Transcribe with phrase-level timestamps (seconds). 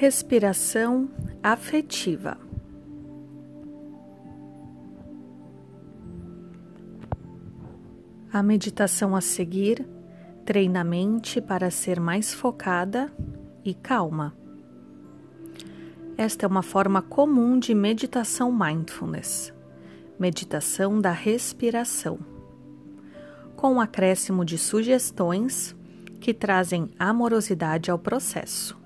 [0.00, 1.10] Respiração
[1.42, 2.38] afetiva.
[8.32, 9.86] A meditação a seguir
[10.46, 13.12] treina a mente para ser mais focada
[13.62, 14.34] e calma.
[16.16, 19.52] Esta é uma forma comum de meditação mindfulness,
[20.18, 22.18] meditação da respiração,
[23.54, 25.76] com um acréscimo de sugestões
[26.18, 28.79] que trazem amorosidade ao processo.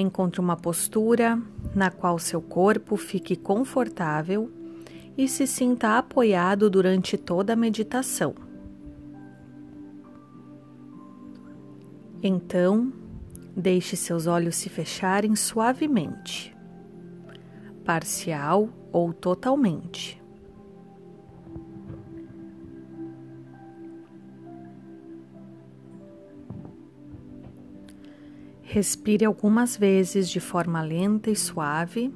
[0.00, 1.38] Encontre uma postura
[1.74, 4.50] na qual seu corpo fique confortável
[5.16, 8.34] e se sinta apoiado durante toda a meditação.
[12.22, 12.90] Então,
[13.54, 16.56] deixe seus olhos se fecharem suavemente,
[17.84, 20.19] parcial ou totalmente.
[28.72, 32.14] Respire algumas vezes de forma lenta e suave,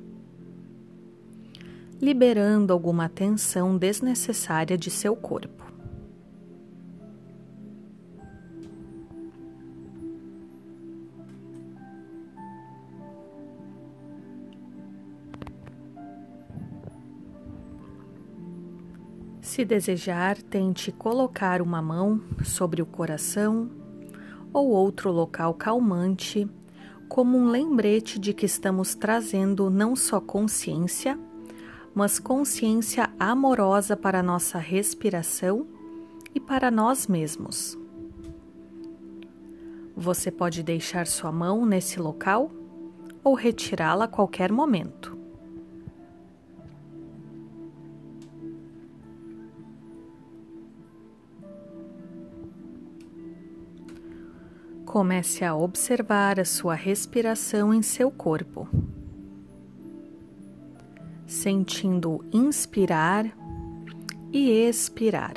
[2.00, 5.64] liberando alguma tensão desnecessária de seu corpo.
[19.41, 23.83] Se desejar, tente colocar uma mão sobre o coração
[24.55, 26.48] ou outro local calmante,
[27.08, 31.19] como um lembrete de que estamos trazendo não só consciência,
[31.92, 35.66] mas consciência amorosa para nossa respiração
[36.33, 37.77] e para nós mesmos.
[39.96, 42.50] Você pode deixar sua mão nesse local
[43.22, 45.16] ou retirá-la a qualquer momento.
[54.94, 58.68] Comece a observar a sua respiração em seu corpo,
[61.26, 63.27] sentindo inspirar
[64.33, 65.34] e expirar.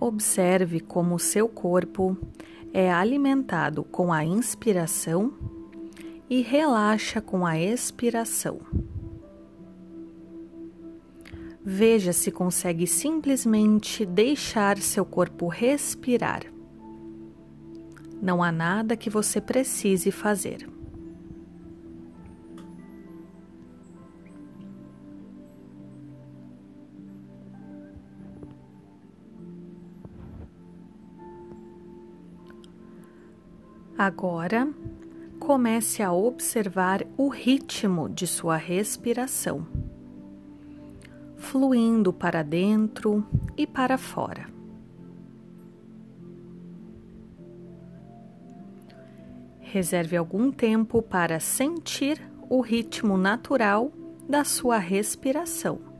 [0.00, 2.18] Observe como seu corpo
[2.72, 5.32] é alimentado com a inspiração
[6.28, 8.58] e relaxa com a expiração.
[11.66, 16.42] Veja se consegue simplesmente deixar seu corpo respirar.
[18.20, 20.68] Não há nada que você precise fazer.
[33.96, 34.68] Agora,
[35.38, 39.83] comece a observar o ritmo de sua respiração
[41.54, 43.24] fluindo para dentro
[43.56, 44.48] e para fora.
[49.60, 52.20] Reserve algum tempo para sentir
[52.50, 53.92] o ritmo natural
[54.28, 55.93] da sua respiração.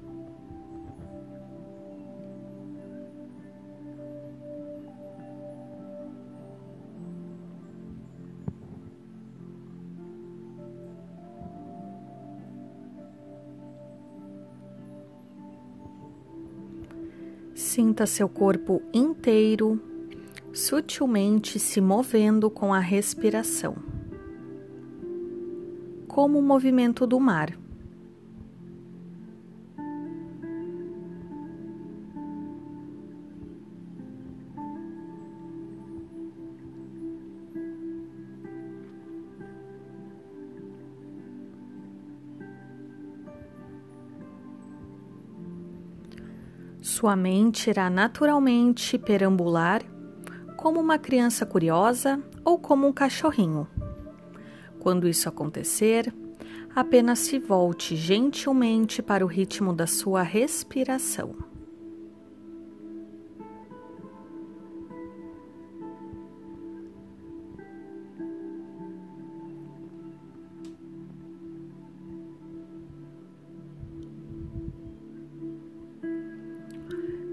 [17.55, 19.81] Sinta seu corpo inteiro
[20.53, 23.77] sutilmente se movendo com a respiração,
[26.09, 27.57] como o movimento do mar.
[46.95, 49.83] Sua mente irá naturalmente perambular
[50.57, 53.67] como uma criança curiosa ou como um cachorrinho.
[54.79, 56.15] Quando isso acontecer,
[56.73, 61.35] apenas se volte gentilmente para o ritmo da sua respiração.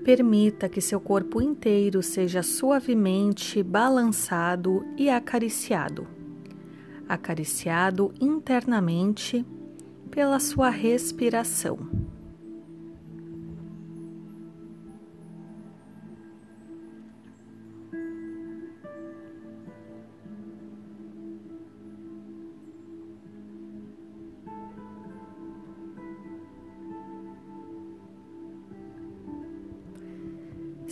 [0.03, 6.07] Permita que seu corpo inteiro seja suavemente balançado e acariciado.
[7.07, 9.45] Acariciado internamente
[10.09, 12.00] pela sua respiração.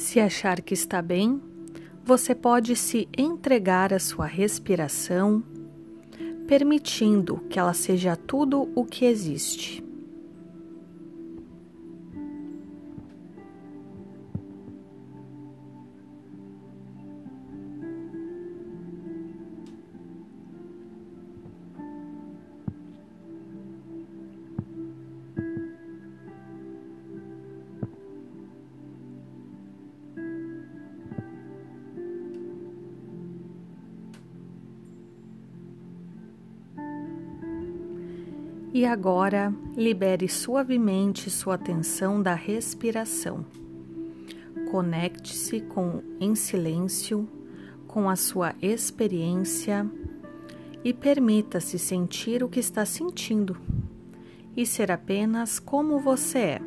[0.09, 1.39] Se achar que está bem,
[2.03, 5.43] você pode se entregar à sua respiração,
[6.47, 9.83] permitindo que ela seja tudo o que existe.
[38.71, 43.43] E agora, libere suavemente sua atenção da respiração.
[44.69, 47.27] Conecte-se com em silêncio
[47.87, 49.89] com a sua experiência
[50.83, 53.57] e permita-se sentir o que está sentindo
[54.55, 56.61] e ser apenas como você é.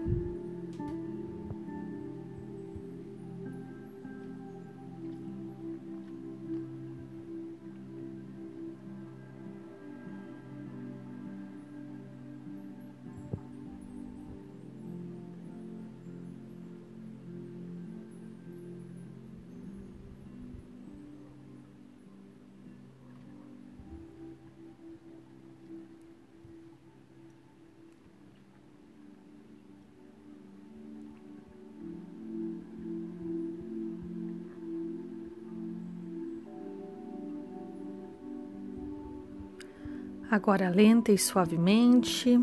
[40.32, 42.40] Agora, lenta e suavemente,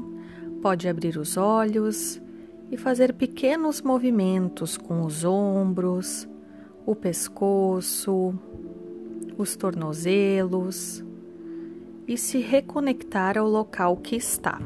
[0.61, 2.21] pode abrir os olhos
[2.69, 6.29] e fazer pequenos movimentos com os ombros,
[6.85, 8.35] o pescoço,
[9.35, 11.03] os tornozelos
[12.07, 14.61] e se reconectar ao local que está.